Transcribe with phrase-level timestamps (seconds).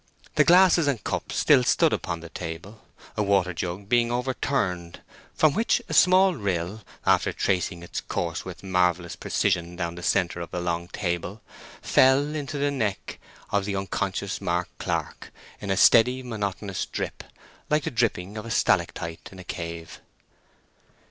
[0.33, 2.81] The glasses and cups still stood upon the table,
[3.15, 4.99] a water jug being overturned,
[5.35, 10.41] from which a small rill, after tracing its course with marvellous precision down the centre
[10.41, 11.43] of the long table,
[11.83, 13.19] fell into the neck
[13.51, 17.23] of the unconscious Mark Clark, in a steady, monotonous drip,
[17.69, 20.01] like the dripping of a stalactite in a cave.